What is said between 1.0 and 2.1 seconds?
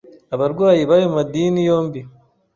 madini yombi,